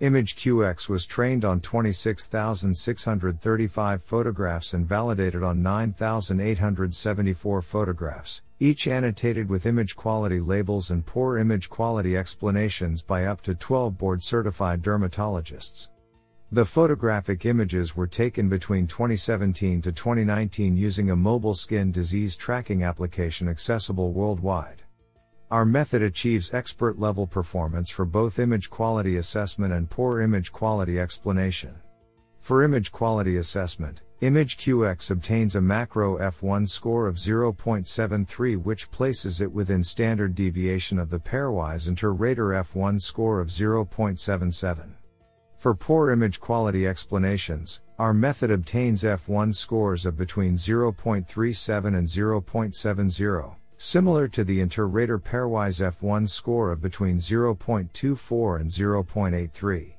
ImageQX 0.00 0.88
was 0.88 1.06
trained 1.06 1.44
on 1.44 1.60
26,635 1.60 4.00
photographs 4.00 4.74
and 4.74 4.86
validated 4.86 5.42
on 5.42 5.60
9,874 5.60 7.62
photographs, 7.62 8.42
each 8.60 8.86
annotated 8.86 9.48
with 9.48 9.66
image 9.66 9.96
quality 9.96 10.38
labels 10.38 10.92
and 10.92 11.04
poor 11.04 11.38
image 11.38 11.68
quality 11.68 12.16
explanations 12.16 13.02
by 13.02 13.24
up 13.24 13.40
to 13.40 13.56
12 13.56 13.98
board 13.98 14.22
certified 14.22 14.82
dermatologists. 14.82 15.88
The 16.52 16.64
photographic 16.64 17.44
images 17.44 17.96
were 17.96 18.06
taken 18.06 18.48
between 18.48 18.86
2017 18.86 19.82
to 19.82 19.90
2019 19.90 20.76
using 20.76 21.10
a 21.10 21.16
mobile 21.16 21.54
skin 21.54 21.90
disease 21.90 22.36
tracking 22.36 22.84
application 22.84 23.48
accessible 23.48 24.12
worldwide. 24.12 24.84
Our 25.50 25.64
method 25.64 26.02
achieves 26.02 26.52
expert 26.52 26.98
level 26.98 27.26
performance 27.26 27.88
for 27.88 28.04
both 28.04 28.38
image 28.38 28.68
quality 28.68 29.16
assessment 29.16 29.72
and 29.72 29.88
poor 29.88 30.20
image 30.20 30.52
quality 30.52 31.00
explanation. 31.00 31.74
For 32.40 32.62
image 32.62 32.92
quality 32.92 33.36
assessment, 33.38 34.02
ImageQX 34.20 35.10
obtains 35.10 35.56
a 35.56 35.60
macro 35.62 36.18
F1 36.18 36.68
score 36.68 37.06
of 37.06 37.16
0.73 37.16 38.62
which 38.62 38.90
places 38.90 39.40
it 39.40 39.50
within 39.50 39.82
standard 39.82 40.34
deviation 40.34 40.98
of 40.98 41.08
the 41.08 41.18
pairwise 41.18 41.88
inter-rater 41.88 42.48
F1 42.48 43.00
score 43.00 43.40
of 43.40 43.48
0.77. 43.48 44.90
For 45.56 45.74
poor 45.74 46.10
image 46.10 46.40
quality 46.40 46.86
explanations, 46.86 47.80
our 47.98 48.12
method 48.12 48.50
obtains 48.50 49.02
F1 49.02 49.54
scores 49.54 50.04
of 50.04 50.14
between 50.14 50.56
0.37 50.56 51.86
and 51.86 52.06
0.70 52.06 53.57
similar 53.78 54.26
to 54.26 54.42
the 54.42 54.60
inter-rater 54.60 55.18
pairwise 55.18 55.80
F1 55.80 56.28
score 56.28 56.72
of 56.72 56.82
between 56.82 57.18
0.24 57.18 58.60
and 58.60 58.70
0.83. 58.70 59.94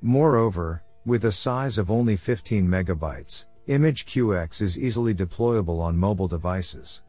Moreover, 0.00 0.84
with 1.04 1.24
a 1.24 1.32
size 1.32 1.76
of 1.76 1.90
only 1.90 2.16
15 2.16 2.66
megabytes, 2.66 3.44
ImageQX 3.68 4.62
is 4.62 4.78
easily 4.78 5.12
deployable 5.12 5.80
on 5.80 5.96
mobile 5.96 6.28
devices. 6.28 7.02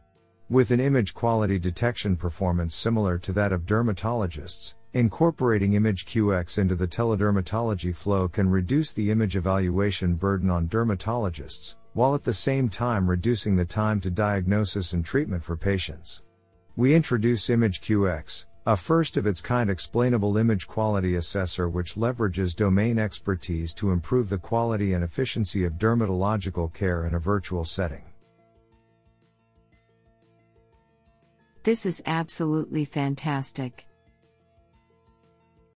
With 0.50 0.72
an 0.72 0.80
image 0.80 1.14
quality 1.14 1.58
detection 1.58 2.16
performance 2.16 2.74
similar 2.74 3.16
to 3.18 3.32
that 3.34 3.52
of 3.52 3.64
dermatologists, 3.64 4.74
incorporating 4.94 5.72
ImageQX 5.72 6.58
into 6.58 6.74
the 6.74 6.88
teledermatology 6.88 7.94
flow 7.94 8.26
can 8.26 8.48
reduce 8.48 8.92
the 8.92 9.10
image 9.12 9.36
evaluation 9.36 10.14
burden 10.14 10.50
on 10.50 10.66
dermatologists, 10.66 11.76
while 11.98 12.14
at 12.14 12.22
the 12.22 12.32
same 12.32 12.68
time 12.68 13.10
reducing 13.10 13.56
the 13.56 13.64
time 13.64 14.00
to 14.00 14.08
diagnosis 14.08 14.92
and 14.92 15.04
treatment 15.04 15.42
for 15.42 15.56
patients. 15.56 16.22
We 16.76 16.94
introduce 16.94 17.48
ImageQX, 17.48 18.46
a 18.66 18.76
first 18.76 19.16
of 19.16 19.26
its 19.26 19.40
kind 19.40 19.68
explainable 19.68 20.36
image 20.36 20.68
quality 20.68 21.16
assessor 21.16 21.68
which 21.68 21.96
leverages 21.96 22.54
domain 22.54 23.00
expertise 23.00 23.74
to 23.74 23.90
improve 23.90 24.28
the 24.28 24.38
quality 24.38 24.92
and 24.92 25.02
efficiency 25.02 25.64
of 25.64 25.72
dermatological 25.72 26.72
care 26.72 27.04
in 27.04 27.16
a 27.16 27.18
virtual 27.18 27.64
setting. 27.64 28.04
This 31.64 31.84
is 31.84 32.00
absolutely 32.06 32.84
fantastic. 32.84 33.87